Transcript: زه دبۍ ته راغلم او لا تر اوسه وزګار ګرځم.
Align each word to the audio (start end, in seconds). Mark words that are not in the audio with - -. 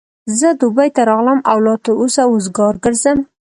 زه 0.39 0.47
دبۍ 0.61 0.89
ته 0.95 1.01
راغلم 1.09 1.39
او 1.51 1.57
لا 1.65 1.73
تر 1.85 1.93
اوسه 2.01 2.23
وزګار 2.33 2.73
ګرځم. 2.83 3.19